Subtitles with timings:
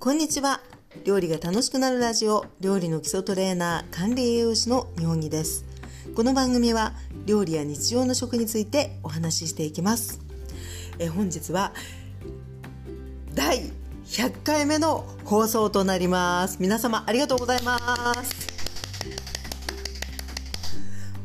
[0.00, 0.62] こんにちは。
[1.04, 5.66] 料理が楽しくなるラジオ料理の基礎トレーナー管理栄養士の日本木です。
[6.16, 6.94] この番組は
[7.26, 10.22] 料理や日常の食についてお話ししていきます。
[10.98, 11.74] え本日は
[13.34, 13.72] 第
[14.06, 16.56] 100回目の放送となります。
[16.60, 17.76] 皆様ありがとうございま
[18.24, 18.39] す。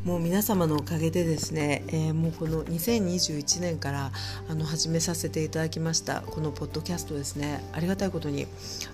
[0.06, 4.12] もう皆様のおかげでですね、えー、もうこの2021年から
[4.48, 7.68] あの始めさせていただきましたこのポッドキャストですね。
[7.74, 8.46] ありがたいことに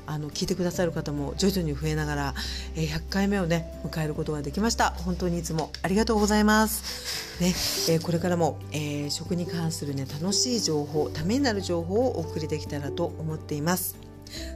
[0.05, 2.33] あの聞いてくださる方も徐々に増えながら、
[2.77, 4.91] えー、100回目をね迎えることができました。
[4.91, 7.43] 本当にいつもありがとうございます。
[7.43, 7.47] ね、
[7.93, 13.97] えー、これからも、え食に関するね楽しい情報ためになる情報をお送りできたらと思っています。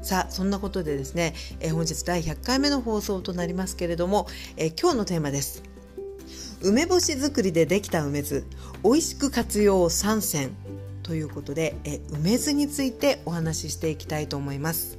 [0.01, 5.74] さあそんなことでですね、え本日第100回目の放送となりますけれども、え今日のテーマです。
[6.65, 8.43] 梅干し作りでできた梅酢
[8.83, 10.49] 美味しく活用3選
[11.03, 14.98] ということでえ梅酢についてお話ししていきたいと思います。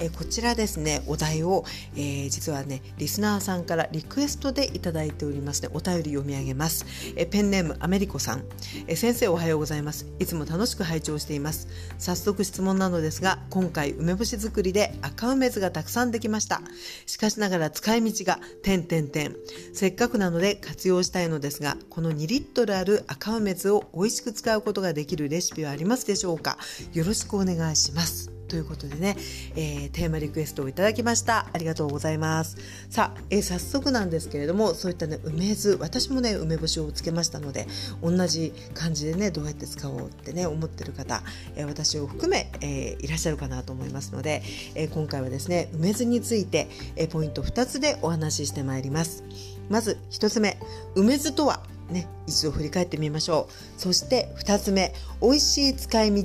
[0.00, 6.84] えこちらですねお題を、えー、実はねリスナーさんからリクエストでいただいておりますねお便り読み上げます、
[7.16, 8.44] えペンネームアメリコさん、
[8.86, 10.06] え先生おはようございます。
[10.18, 11.68] いつも楽しく拝聴しています。
[11.98, 16.62] 早速質問なのですが今回梅干し作りで赤梅酢がたくさんできました。
[17.06, 19.36] しかしながら使い道が点点点。
[19.74, 26.56] せっかくなので活用したいのですがこの2リットルある赤梅酢を美味しく使うことができるレシピはありますでしょうか？
[26.92, 28.39] よろしくお願いします。
[28.50, 29.16] ということでね、
[29.54, 31.46] えー、テーマリクエストをいただきました。
[31.52, 32.56] ありがとうございます。
[32.90, 37.68] さあ、えー、早速なんですけれどもそういったね梅酢私もね梅干しをつけましたので
[38.02, 41.22] 同じ感じでねどうやって使おうってね思ってる方、
[41.54, 44.42] えー、私を含め、えいらっしゃるかなと思いますので、
[44.74, 49.22] え今回はですね梅酢について、えポイント2つでお話ししてまいります。
[49.68, 50.58] まず1つ目
[50.96, 53.80] 梅酢とはね、一度振り返ってみましょう。
[53.80, 56.16] そして2つ目美味しい使い道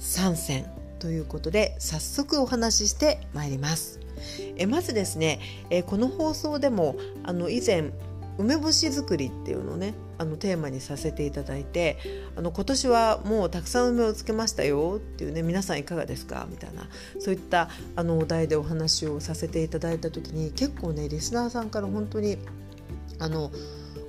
[0.00, 0.73] 3選
[1.04, 4.00] ということで早速お話ししてまいります。
[4.56, 5.38] えまずですね、
[5.68, 7.90] えこの放送でもあの以前
[8.38, 11.98] 梅干し作りっていうのをねあのテーマにさせていただいて
[12.36, 16.46] あの今年はもうたくさん梅をつけましたよっていうね皆さんいかがですか？
[16.50, 16.88] みたいな
[17.20, 22.38] そういったあのお題でお話をさせていただいた時に結構ねリスナーさんから本当に
[23.18, 23.52] あの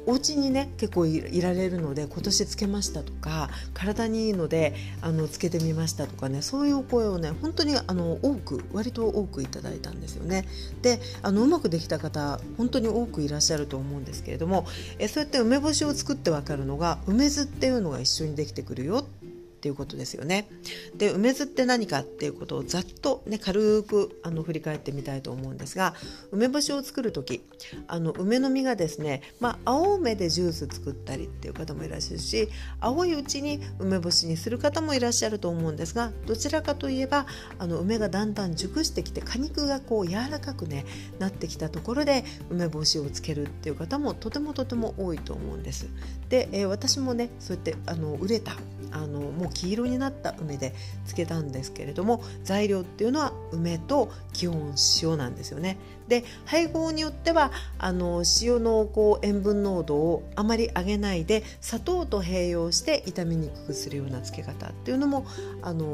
[0.07, 10.45] お家にね結構いられるので今年つけましたとか体にいいのであのつけてみましたとかねそういうお声をね本当にあの多く割と多くいただいたんですよね。
[10.81, 14.65] であのうまくできた方本当に多くいらっしゃると思うんですけれども
[14.99, 19.25] えそうやって梅干しを作って分かるのが梅酢っていうのが一緒にできてくるよって
[19.67, 20.47] いうことですよね。
[20.95, 25.93] で梅酢って何かっていうことをざっとね軽くあの振り返ってみたいと思うんですが
[26.31, 27.43] 梅干しを作る時
[27.87, 32.49] あの梅の実がですね、まあ、青梅でジュース作ったりっていう方もいらっしゃるし
[32.79, 37.25] 青いうちに梅干しにする方もいらっしゃると思うんですがどちらかといえば
[37.59, 40.85] あの梅がだんだん熟してきて果肉がこう柔らかくね
[41.19, 45.87] なってきたところで梅干しをつけるっていう方もとてもとても多いと思うんです。
[46.29, 48.53] で、えー、私もねそうやってあの売れた
[48.91, 50.71] あのもう黄色になった梅で
[51.07, 55.77] 漬けたんですけれども材料っていうのは梅と基本塩なんですよね。
[56.07, 65.25] で配合によってはあの塩のこう塩分濃度をあまり上げないで砂糖と併用して傷みにくくするような漬け方っていうのも
[65.61, 65.85] あの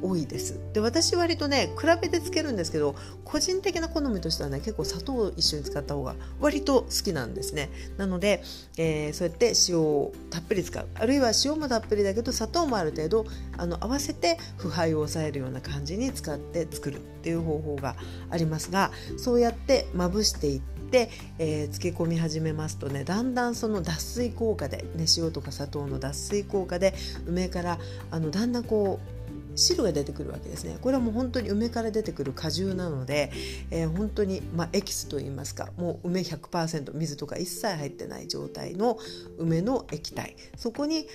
[0.00, 0.58] 多いです。
[0.72, 7.70] で私割とね比べて漬けるんですけど個人的な好みとしてはね結構砂糖を一緒に使った方が割と好きなんですね。
[7.98, 8.42] なので、
[8.78, 13.26] えー、そうやって塩をたっぷり使うあるいは塩もたっぷりだけど砂糖もある程度
[13.58, 17.96] あの合わせて腐敗を抑えるような感じに使って作るっていう方法が
[18.30, 26.94] ありますがそうやってまぶしていって、えー、漬け込み始めますとねだんだんその脱水効果で、ね、塩とか砂糖の脱水効果で
[27.26, 27.78] 梅から
[28.10, 29.22] あのだんだんこう
[29.54, 30.78] 汁が出てくるわけですね。
[30.80, 33.30] これはもう本当に梅から出てくる果汁なので、
[33.70, 38.98] えー、本当に、まあ、エキスといいますかもう梅100%水とか一切入ってない状態の
[39.38, 40.36] 梅の液体。
[40.56, 41.06] そこに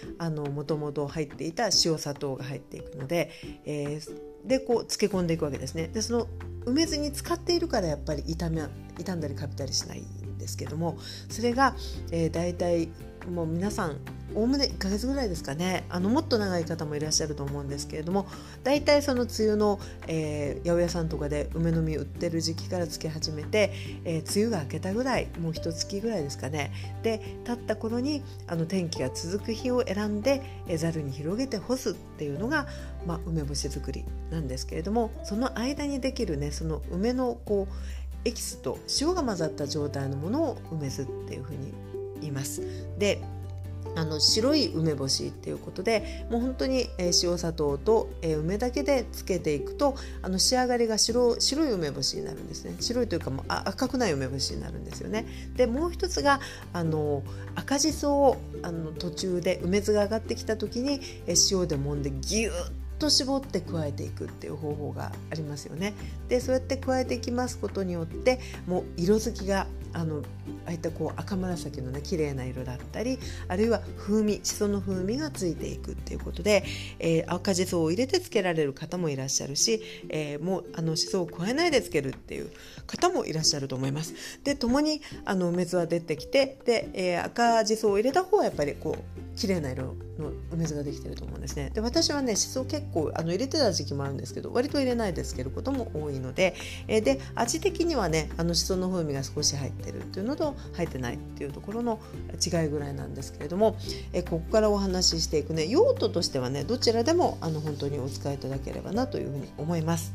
[0.54, 3.32] もともと入っていた塩砂糖が入っていくので、
[3.66, 5.88] えー、でこう漬け込んでいくわけですね。
[5.88, 6.28] でその
[6.66, 8.62] 梅酢に使っているからやっぱり傷め
[8.98, 10.98] 傷んだりかびたりしないんですけども
[11.30, 11.76] それが、
[12.12, 12.90] えー、大体
[13.30, 13.98] もう皆さん
[14.36, 15.86] おおむね1ヶ月ぐらいですかね。
[15.90, 18.28] あのもっと長い方もいらっしゃると思うんですけれども
[18.64, 23.72] 大体その梅雨の、えー、八百屋さんとかで梅の実売ってる時期からつけ始めて、
[24.04, 26.72] えー、梅雨が明けたぐらいもう一月ぐらいですかね。
[27.04, 30.42] で経った頃にあの天気が続く日を選んで
[30.78, 32.68] ざる、に広げて干すっていうのが、
[33.06, 37.74] まあ、梅干し作りなんですけれどもその間にできるねその梅のこう
[38.26, 41.74] エキスと塩が混ざった状態のものを梅酢っていうふうに
[42.22, 42.62] います。
[42.98, 43.22] で
[43.96, 55.26] あの白い梅干しっていうことでもう本当に、塩砂糖と、梅だけでつけていくとあの仕上がりが白白い梅干しになるんですね白いというかもう赤くない梅干しになるんですよね。
[55.56, 56.40] でもう一つが
[56.74, 57.24] あの
[57.56, 65.94] 赤じそをあの途中で梅酢が上がってきた時に、塩で揉んでギュッと絞って加えていくっていう方法がありますよね。
[66.30, 69.68] でそうやって加えていきますことによってもう色づきが
[69.98, 70.20] あの
[70.66, 73.18] ああいったこう赤紫のね綺麗な色だったり
[73.48, 76.64] あるいは風味しその風味がついていくっていうことで、
[77.00, 82.52] えー、赤じそを入れてつけられる方もいらっしゃるし、えー、もうあのしそを加えないでつけるっていう
[82.86, 84.14] 方もいらっしゃると思います。
[84.44, 96.56] で共にあの梅酢は出てきてで、えー、赤じそを入れた方はやっぱりこう綺麗な色の梅酢ができてると思うんですねで私はねしそ結構あの入れてた時期もあるんですけど割と入れないですけどことも多いので、
[96.88, 102.00] え、で味的にはねあのしその風味が少し入ってるっていうのと入ってないっていうところの
[102.34, 103.78] 違いぐらいなんですけれども、
[104.14, 110.14] え、ここからお話ししていくね用途としてはねどちらでもあの本当にお使いいただければなというふうに思います。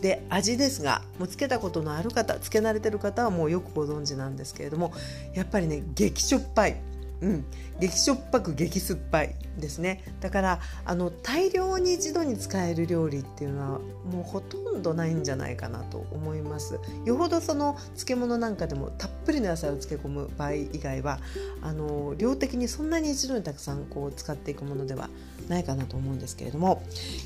[0.00, 4.92] で味ですがもうつけたことのある方つけ慣れてる方はもうよくご存知なんですけれども
[5.34, 6.76] やっぱりね激しょっぱい
[7.20, 7.44] うん、
[7.80, 10.02] 激しょっぱく激酸っぱいですね。
[10.20, 13.78] だからあの大量に一度に使える料理っていうのは
[14.10, 16.78] もうほとんどないんじゃないかなと思います。
[17.04, 21.18] よほどその漬物なんかでもたっぷりの野菜を漬け込む場合以外は
[21.62, 25.10] あの量的にそんなに一度にたくさんこう使っていくものでは
[25.48, 26.82] ないかなと思うんですけれども、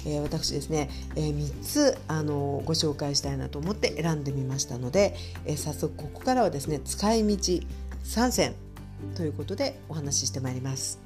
[0.06, 5.14] えー、私ですね、えー、3つあのご紹介したいなと思って選んでみましたので、
[5.44, 7.36] えー、早速ここからはですね使い道
[8.04, 8.54] 3選
[9.14, 11.00] ということでお話ししてまいります。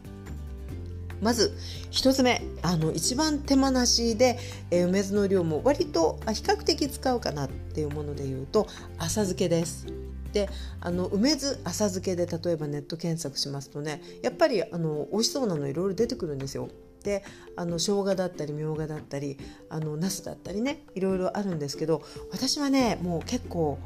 [1.23, 1.57] まず
[1.93, 4.39] 1つ目あの一番手間なしで、
[4.71, 8.67] え、梅酢の量も割と比較的使うかなっていうものでいうと
[8.99, 9.87] 浅漬けです。
[10.33, 10.51] で
[10.81, 16.69] あの梅酢浅漬けで例えばネット検索しますとねやっぱりあの美味しそうなのいろいろ出てくるんですよ。
[17.03, 19.39] であの生姜だったりみょうがだったり
[19.71, 22.03] あの茄子だったりねいろいろあるんですけど
[22.33, 23.79] 私はねもう結構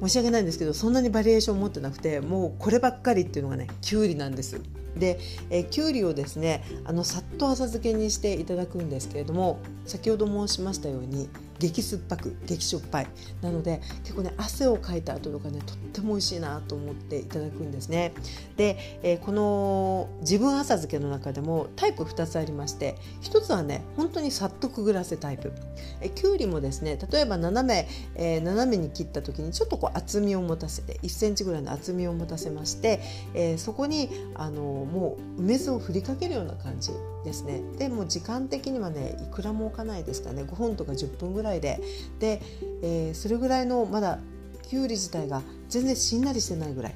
[0.00, 4.60] 申し訳ないんですけどそんなにバリエーション持ってなくてもうこればっかりっていうのがねきゅうりなんです。
[4.96, 5.18] で、
[5.50, 11.28] え、きゅうりをですねあのさっと浅漬けにしていただくんですけれども先ほど申しましたように
[11.58, 13.06] 激酸っぱく激しょっぱい。
[13.40, 18.12] なので結構ね汗をかいた後とかねとっても美味しいなと思っていただくんですね。
[18.56, 25.52] で、えー、この自分浅漬けの中でもタイプ2つありまして1つはね本当にさっとくぐらせタイプ。
[26.00, 33.00] えきゅうりもですね例えば斜め、えー、斜めに切った時にちょっとこう厚みを持たせて1センチぐらいの厚みを持たせまして、
[33.34, 36.90] えー、そこにあのもう梅酢を振りかけるような感じ
[37.24, 37.62] ですね。
[37.78, 40.42] でも時間的にはねいくらも置かないですかね。
[40.42, 41.80] 5分とか10分ぐらいで。
[42.18, 42.40] で、
[42.82, 44.18] えー、それぐらいのまだ
[44.62, 46.94] きゅうり自体が全然しんなりしてないぐらい。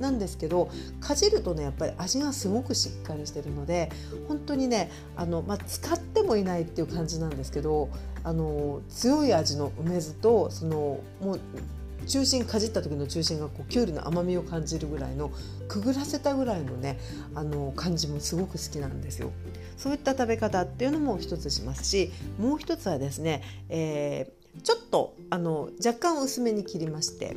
[0.00, 0.70] なんですけど
[1.00, 3.90] かじるとねやっぱり味がすごくしっかりしてるので
[4.28, 7.88] 本当にねあの、まあ、使ってもいないっていう感じなんですけど
[8.22, 11.40] あの強い味の梅酢とそのもう
[12.06, 15.30] 中心かじった時の中心がこうきゅうりの甘みを感じるぐらいの
[15.68, 16.98] くぐらせたぐらいのね
[17.34, 19.32] あの感じもすごく好きなんですよ。
[19.76, 27.36] そういった食べ方っていうのも一つしますしもう一つはですね、えー、ちょっとあの若干薄めに切りまして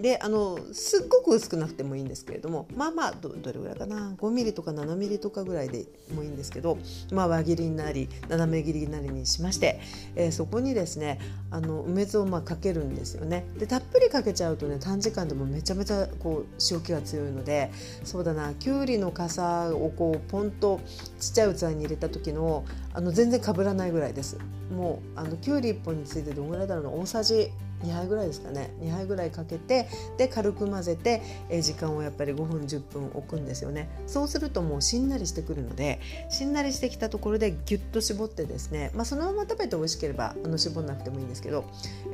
[0.00, 6.78] であのすっごく薄くなくてもいいんですけれどもまあまあどれぐらいかな？5mm とか 7mm とかぐらいでもいいんですけど、
[7.12, 9.80] まあ、輪切りになり斜め切りなりにしまして、
[10.14, 11.18] えー、そこにですね
[11.50, 13.46] あの梅酢をまあかけるんですよね。
[13.58, 17.70] でたっぷりかけちゃうとね短時間でもめちゃめちゃこう塩気が強いので
[18.04, 20.80] そうだなきゅうりの傘をこうポンと
[21.18, 22.64] ちっちゃい器に入れた時の
[22.94, 24.38] あの全然かぶらないぐらいです。
[24.70, 26.90] もうあのきゅうり1本についてどのぐらいだろうな？
[26.90, 27.50] 大さじ
[27.84, 28.70] 2杯ぐらいですかね。
[28.80, 33.88] 2杯ぐらいかけてで軽く混ぜて、え時間をやっぱり5分10分置くんですよね。
[34.06, 41.64] そうするともうしんなりしてくるのでしんなりしてきたところでギュッと絞ってですね、まあ、そのまま食べて美味しければあの絞んなくてもいいんですけど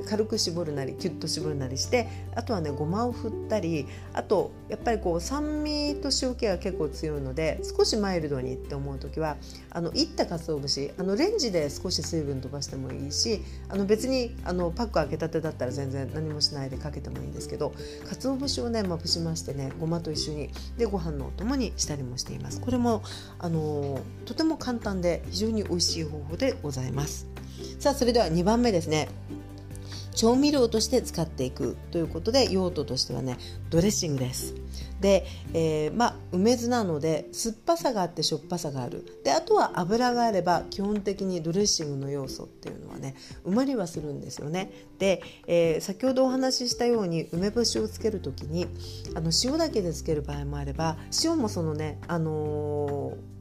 [0.09, 9.37] 軽く絞るなりギュッと絞るなりしてあとはねごまを振ったりあとやっぱりこう酸味と塩気が結構強いので少しマイルドにって思う時は
[9.71, 17.73] あのいった鰹節あのレンジで少し水分飛ばしてもいいしあの別にあのパック開けたてだったら全然何もしないでかけてもいいんですけど
[18.09, 22.61] 鰹節をねまぶしましてねごまと一緒にでご飯のお供にしたりもしています。
[22.61, 23.03] これも
[23.39, 27.27] あのとても簡単で非常に美味しい方法でございます。
[27.79, 29.09] さあそれでは2番目ですね。
[30.15, 33.37] 調味料として使っていくということで用途としてはね
[33.71, 34.55] ドレッシングです。
[35.01, 39.05] で、えー、まあ梅酢なので酸っぱさがあってしょっぱさがある。
[39.25, 44.71] であとは油があれば基本的にドレッシングの要素っていうのはね埋まりはするんですよね。
[44.99, 48.67] で、えー、先ほどお話ししたように梅干しをつける時に
[49.15, 53.34] あの塩だけでつける場合もあれば塩もそのねあのー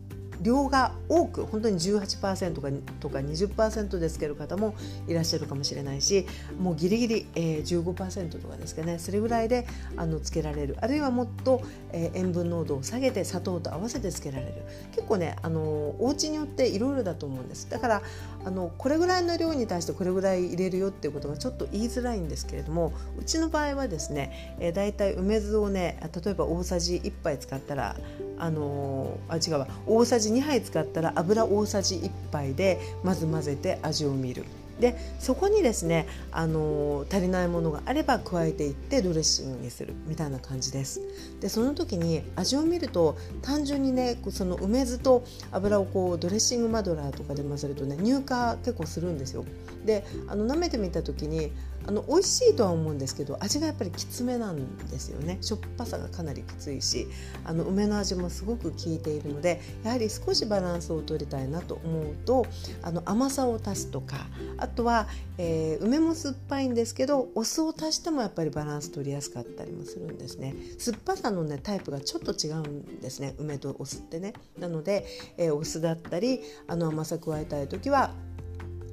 [0.44, 2.62] 量が多く本当に18%と
[3.10, 4.76] か20%でつける方も
[5.08, 6.28] いらっしゃるかもしれないし
[6.60, 9.00] もうギリギリ、えー、15%とかですかね。
[9.00, 9.66] それぐらいで
[9.98, 10.78] あのつけられる。
[10.82, 14.54] あるいはもっと、えー、塩分濃度を下げて砂糖と合わせてつけられる。
[14.92, 15.62] 結構ねあの
[16.00, 17.70] お家によっていろいろだと思うんです。
[17.70, 18.02] だから
[18.46, 27.96] あのこれぐらいの量に対してこれぐらい入れるよっていうことがちょっと言いづらいんですけれどもうちの場合はですね、えー、だいたい梅酢をね例えば大さじ1杯使ったら
[28.38, 29.68] あのあ違うわ。
[29.88, 34.46] 大さじ2杯使ったら油大さじ1杯でまず混ぜて味を見る。
[34.80, 41.00] でそこにですね、あの足りないものがあれば加えていってドレッシングにするみたいな感じです
[41.40, 49.46] でその時に味を見ると単純にねその梅酢と油をこうドレッシングマドラーとかで混ぜるとね乳化結構するんですよ
[49.86, 51.52] であの舐めてみた時に
[51.86, 55.38] あの美味しいとは思うんですけど味がやっぱりきつめなんですよね。
[55.42, 57.08] しょっぱさがかなりきついし
[57.44, 62.46] あの梅の味もすごく効いているのでやはり少しバランスを取りたいなと思うと
[62.82, 70.56] あの甘さを足すとかあとは、えー、梅も酸っぱいんですけどお酢を足してもやっぱりバランス取りやすかったりもするんですね。
[70.78, 73.36] 酸っぱさのねタイプがちょっと違うんですね。
[73.38, 74.34] 梅とお酢ってね。
[74.58, 75.06] なので、
[75.38, 78.14] えー、お酢だったりあの甘さ加えたい時は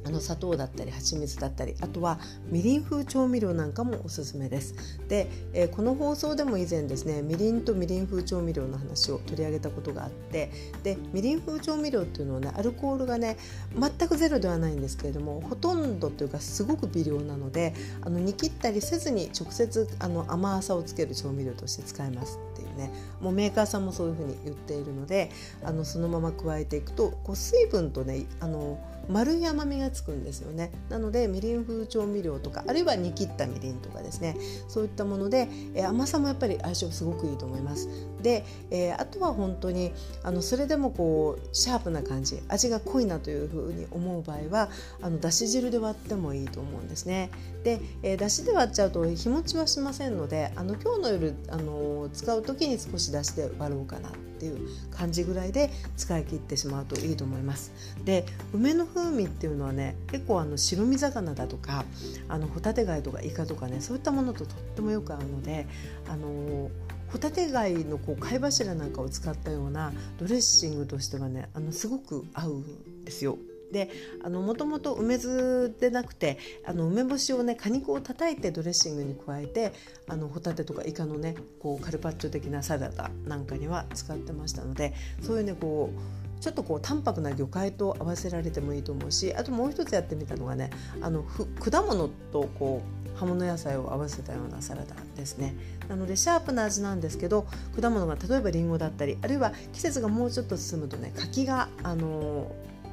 [0.05, 4.75] あの砂糖だったり蜂蜜だったりあとはみりん風調味料なんかもおすすめです。
[5.09, 10.51] で、えー、この放送でも以前ですねみりんとみりん風調味料の話を取り上げたことがあって
[10.83, 13.37] でみりん風調味料っていうのはねアルコールがね
[13.79, 22.91] 全くゼロではないんですけれどもほとんどというかすごく微量なのであの煮切ったりせずに直接あの甘さをつける調味料として使えますっていうね
[23.21, 25.31] もうメーカーさんもそういうふうに言っているので
[25.65, 28.79] あのそのまま加えていくとこう水分とねあの
[29.11, 30.71] 丸い甘みがつくんですよね。
[30.89, 34.37] なのでみりん風調味料とかあるいは煮切ったみりんとかですね。
[34.69, 37.89] そういったもので、えー、甘さもやっぱり相性すごくいいと思います。
[38.23, 44.69] で、えー、あとは本当にあのそれでもこうシャープな感じ味が濃いなというふうに思う場合は
[45.03, 47.31] あのだし汁で割ってもいいと思うんですね。
[47.65, 57.73] で、えー、だしで割っちゃうと日持ちはしませんのであの今日の夜あの使う時に少し出して割ろうかなっていう感じぐらいで使い切ってしまうといいと思います。
[58.05, 58.25] で
[58.55, 61.85] 梅の風味っていうのはね結構あの白身魚だとか
[62.29, 65.67] あのホタテ貝とかイカとかねそういったものととってもよく合うので
[66.09, 66.71] あの
[67.09, 73.39] ホタテ貝のこう貝柱なんかを使ったようなドレッシングとしてはねあのすごく合うんですよ。
[73.73, 73.89] で
[74.25, 79.73] もともと梅酢でなくてあの梅干しをね果肉を叩いてドレッシングに加えて
[80.09, 84.93] あのホタテとかイカのねこうカルパッチョ的なサラダなんかには使ってましたので
[85.23, 90.71] そういうねこうちょっとこう淡白な魚介と合わせられてもいいと思うしあともう一つやってみたのがね
[91.01, 95.55] あの果物とこう葉物野菜を合わせたようなサラダですね。
[95.89, 97.47] なのでシャープな味なんですけど
[97.79, 102.51] 果物が例えばりんごだったりあるいは季節がもうちょっと進むとね柿があの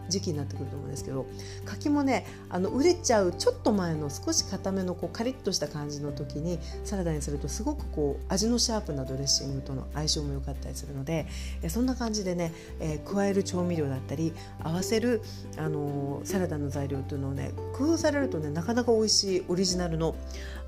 [0.10, 1.26] 時期になってくると思うんですけど
[1.66, 11.28] 柿もねあの売れちゃうちょっと前の少し固めのこうカリッとした感じの時にサラダにするとすごくこう味のシャープなドレッシングとの相性も良かったりするので
[11.70, 14.34] そんな感じでね、えー、加える調味料だったり
[14.64, 15.22] 合わせる、
[15.58, 20.16] あのー、サラダの材料というのをね工夫されるとねなかなか美味しいオリジナルの、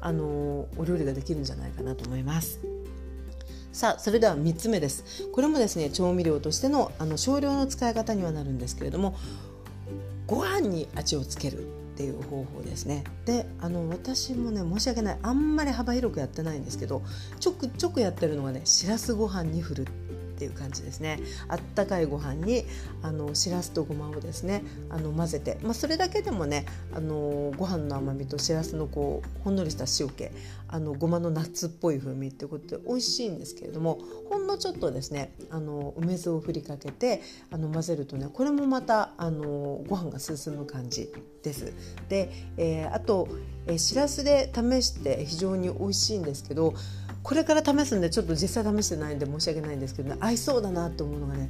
[0.01, 2.78] あのー、お料理ができるんじゃないかなと思います。
[3.71, 5.27] さあそれでは3つ目です。
[5.31, 9.15] これもですね調味料としてのあの少量の使い方にはなるんですけれども
[10.27, 11.61] ご飯に味をつけるっ
[11.95, 13.03] ていう方法ですね。
[13.25, 15.17] であの私もね申し訳ない。
[15.21, 17.03] あんまり幅広くやってないんですけど
[17.39, 19.85] ちょくちょくやってるのがねしらすご飯に振るっ
[20.39, 21.19] ていう感じですね
[21.49, 22.63] あったかいご飯に
[23.01, 30.29] あのしらすとごまをですねあの混ぜて、まあ、それだけでもねあのご飯の甘みとしらすのこうほんのりした塩気
[30.71, 41.11] あのごまのナッツっぽい風味ってことで美味しいんですけれどもほんのちょっとですねあの梅酢を振りかけてあの混ぜるとねこれもまたあのご飯が進む感じ
[41.43, 41.73] です。
[42.07, 43.27] で、えー、あと、
[43.67, 46.73] え、しらすで試して非常に美味しいんですけど
[47.23, 51.49] これから試すんでちょっと実際試してないんで申し訳ないんですけど、ね、合いそうだなと思うのがね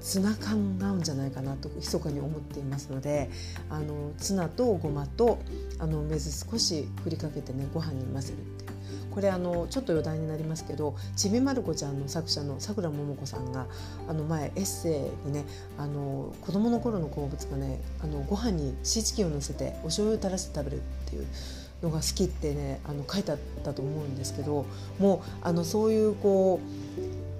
[0.00, 3.30] ツナ缶が合うんじゃないかなと密かに思っていますので
[3.70, 5.38] あのツナとごまと
[5.78, 8.76] あの梅酢少し振りかけてねご飯に混ぜるっていう。
[9.16, 13.66] これあのちょっと余談になりますけどちびまる子ちゃんの作者のさくらももこさんが
[14.06, 15.46] あの前エッセイにね
[15.78, 21.26] あの子供の頃の好物がねあのご飯にシーチキンを乗せてお醤油を垂らして食べるっていう
[21.86, 24.66] のが好きってねあの書いてあったと思うんですけど
[24.98, 26.86] もうあのそういうこう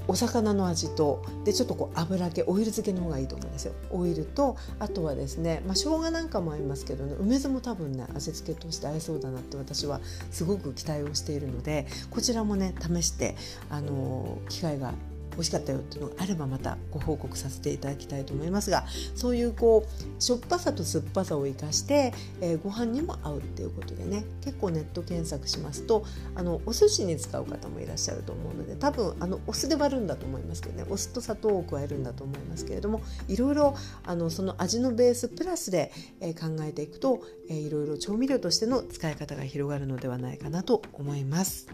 [0.08, 3.72] お魚の味とでちょっとこう油気オイル漬けの方がいいと思うんですよ。
[3.90, 10.00] オイルとあとはですね、まあ、生姜なんかも合いますけどね梅酢も多分ね味付けとして合いそうだなって私は
[10.30, 13.34] すごく期待をしているのでこちらもね試して
[13.68, 14.94] あの機会が
[15.36, 41.66] 美味しかったよっていうのがあればまたご報告させていただきたいと思いますがそういうこうしょっぱさと酸っぱさを生かして、えー、ご飯にも合うっていうことでね結構ネット検索しますとあのお寿司に使う方もいらっしゃると思うので多分あのお酢で割るんだと思いますけどねお酢と砂糖を加えるんだと思いますけれどもいろいろあのその味のベースプラスで、えー、考えていくと、えー、いろいろ調味料としての使い方が広がるのではないかなと思います。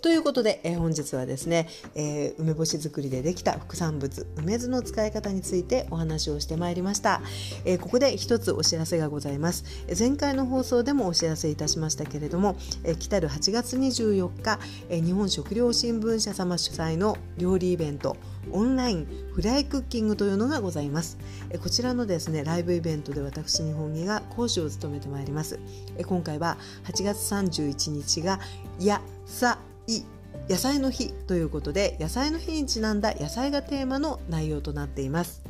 [0.00, 7.20] ということで、えー、本日はですね、えー、梅干し作りでできた副産物梅酢の使い方についてお話をしてまいりました、
[7.64, 9.64] えー、ここで一つお知らせがございます。
[9.98, 14.58] 前回の放送でもお知らせいたしましたけれども、えー、来たる8月24日、
[14.88, 18.16] えー、日本食料新聞社様主催の料理イベント
[18.52, 21.18] オンラインフライクッキングというのがございます。
[21.62, 25.58] こちらのですねライブイベントで私日本木が講師を務めてまいります。
[26.04, 28.40] 今回は8月31日が
[28.80, 30.02] やさい
[30.48, 35.45] 野菜の日ということで野菜の日にちなんだ野菜がテーマの内容となっています。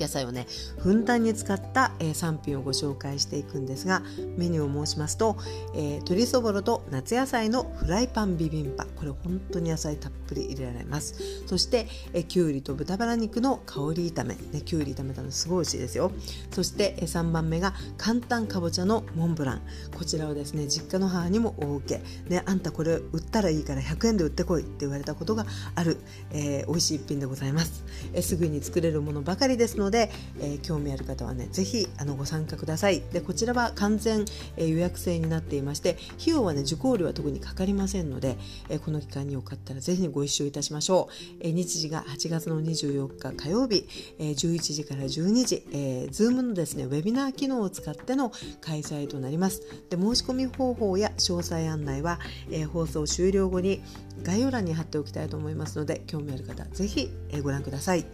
[0.00, 0.46] 野菜をね
[0.78, 4.02] ふんだんに使った、えー、3品をご紹介していくんですが
[4.36, 5.36] メニューを申しますと、
[5.74, 8.86] えー、鶏そぼろと夏野菜のフライパンビビンパ。
[8.96, 11.46] これ本当に野菜たっぷり入れられます。
[11.46, 16.10] そして、えー、きゅうりと豚バラ肉の香り炒め、ね、きゅうり炒めたのすごい美味しいですよ。
[16.50, 19.62] そして、えー、3番目が簡単かぼちゃのモンブラン。
[19.96, 25.98] こちらをですね実家の母にもお受け、ね、あんたこれ売ったらいいから100円で売ってこいって言われたことがある、
[26.32, 33.02] えー、美味しい一品でございます、えー、すぐに作れるものばかりですので、でえー、興味ある方はねぜひあのご参加ください。
[33.12, 34.24] でこちらは完全、
[34.56, 38.36] えー、予約制になっていまして費用はね受講料は特にかかりませんので、
[38.68, 43.86] えー、この期間によかったらぜひご一緒いたしましょう、えー、日時が8月の24日火曜日、
[44.18, 49.62] えー、11時から12時、えー、Zoom のですねウェビナー機能を使っての開催となります。
[49.90, 52.18] で申し込み方法や詳細案内は、
[52.50, 53.82] えー、放送終了後に
[54.22, 58.04] 概要欄に貼っておきたいと思いますので興味ある方ぜひ、えご覧ください。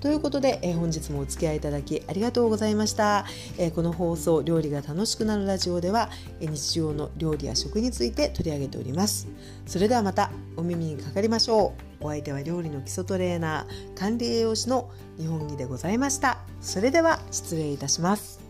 [0.00, 3.24] ということで、え本日もお付き合いいただきありがとうございました、
[3.58, 6.10] えこの放送料理が楽しくなるラジオでは、
[6.40, 9.26] え日常の料理や食について取り上げております。
[9.66, 12.04] それではまたお耳にかかりましょう。
[12.04, 16.38] お相手は料理の基礎トレーナー管理栄養士の日本木でございました。
[16.60, 18.43] それでは失礼いたします。